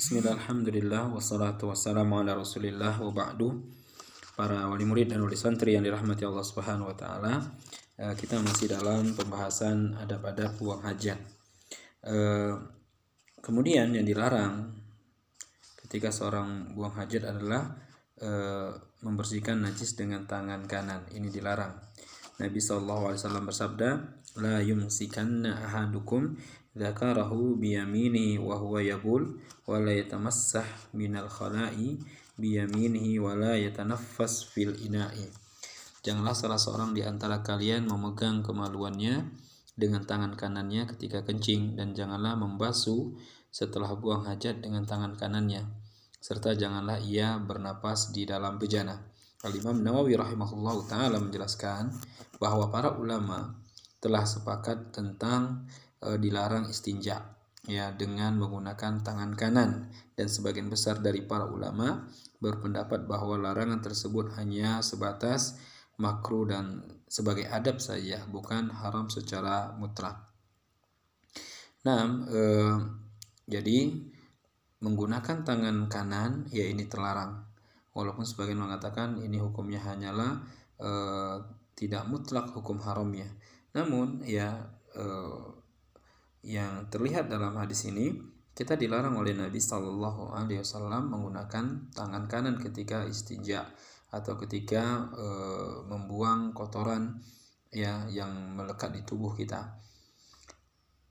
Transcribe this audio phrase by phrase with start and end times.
[0.00, 3.68] Bismillah, alhamdulillah, wassalatu wassalamu ala rasulillah wa ba'du.
[4.32, 7.44] Para wali murid dan wali santri yang dirahmati Allah subhanahu wa ta'ala
[8.00, 11.20] eh, Kita masih dalam pembahasan adab-adab buang hajat.
[12.08, 12.52] Eh,
[13.44, 14.72] Kemudian yang dilarang
[15.84, 17.68] ketika seorang buang hajat adalah
[18.24, 18.72] eh,
[19.04, 21.12] membersihkan najis dengan tangan kanan.
[21.12, 21.76] Ini dilarang.
[22.40, 26.38] Nabi SAW bersabda La yumsikanna ahadukum
[26.76, 31.98] dzakarahu biyamini wa huwa yabul wa la yatamassah minal khala'i
[32.38, 35.26] biyaminihi wa la yatanaffas fil ina'i
[36.00, 39.26] Janganlah salah seorang di antara kalian memegang kemaluannya
[39.74, 43.12] dengan tangan kanannya ketika kencing dan janganlah membasuh
[43.50, 45.80] setelah buang hajat dengan tangan kanannya
[46.20, 48.92] serta janganlah ia bernapas di dalam bejana.
[49.40, 51.88] Al-Imam Nawawi rahimahullah taala menjelaskan
[52.36, 53.56] bahwa para ulama
[54.00, 55.68] telah sepakat tentang
[56.00, 57.36] e, dilarang istinja
[57.68, 62.08] ya dengan menggunakan tangan kanan dan sebagian besar dari para ulama
[62.40, 65.60] berpendapat bahwa larangan tersebut hanya sebatas
[66.00, 70.32] makruh dan sebagai adab saja bukan haram secara mutlak.
[71.84, 72.42] Nah, e,
[73.44, 73.78] jadi
[74.80, 77.44] menggunakan tangan kanan ya ini terlarang.
[77.92, 80.40] Walaupun sebagian mengatakan ini hukumnya hanyalah
[80.80, 80.90] e,
[81.76, 83.28] tidak mutlak hukum haramnya.
[83.76, 84.56] Namun ya
[84.94, 85.04] e,
[86.46, 88.16] yang terlihat dalam hadis ini
[88.50, 93.70] kita dilarang oleh Nabi Shallallahu Alaihi Wasallam menggunakan tangan kanan ketika istinja
[94.10, 95.26] atau ketika e,
[95.86, 97.22] membuang kotoran
[97.70, 99.78] ya yang melekat di tubuh kita.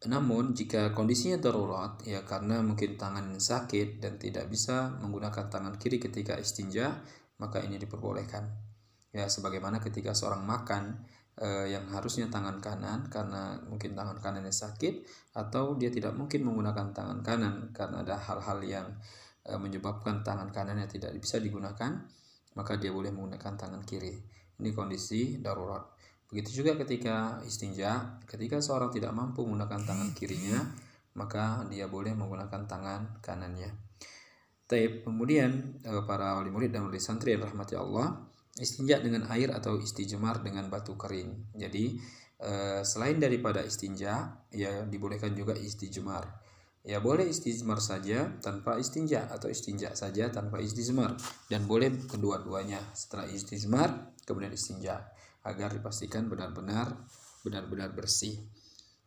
[0.07, 5.99] Namun jika kondisinya darurat ya karena mungkin tangan sakit dan tidak bisa menggunakan tangan kiri
[5.99, 7.03] ketika istinja
[7.39, 8.47] maka ini diperbolehkan.
[9.11, 11.03] Ya sebagaimana ketika seorang makan
[11.39, 15.07] eh, yang harusnya tangan kanan karena mungkin tangan kanannya sakit
[15.39, 18.87] atau dia tidak mungkin menggunakan tangan kanan karena ada hal-hal yang
[19.47, 22.03] eh, menyebabkan tangan kanannya tidak bisa digunakan
[22.59, 24.19] maka dia boleh menggunakan tangan kiri.
[24.59, 25.87] Ini kondisi darurat.
[26.27, 30.59] Begitu juga ketika istinja ketika seorang tidak mampu menggunakan tangan kirinya
[31.17, 33.71] maka dia boleh menggunakan tangan kanannya.
[34.69, 35.01] Taib.
[35.07, 38.28] Kemudian eh, para wali murid dan wali santri yang rahmati Allah
[38.59, 41.55] istinja dengan air atau istijmar dengan batu kering.
[41.55, 41.97] Jadi
[42.43, 46.27] eh, selain daripada istinja, ya dibolehkan juga istijmar.
[46.83, 51.19] Ya boleh istijmar saja tanpa istinja atau istinja saja tanpa istijmar
[51.51, 55.11] dan boleh kedua-duanya setelah istijmar kemudian istinja
[55.43, 56.95] agar dipastikan benar-benar
[57.43, 58.39] benar-benar bersih.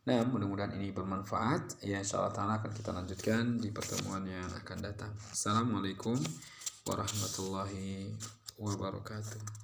[0.03, 1.79] Nah, mudah-mudahan ini bermanfaat.
[1.87, 5.15] Ya, insya Allah ta'ala akan kita lanjutkan di pertemuan yang akan datang.
[5.31, 6.19] Assalamualaikum
[6.83, 8.11] warahmatullahi
[8.57, 9.62] wabarakatuh